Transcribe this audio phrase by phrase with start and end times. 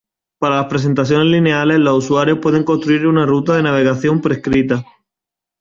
[0.39, 4.83] Para las presentaciones lineales, los usuarios pueden construir una ruta de navegación prescrita.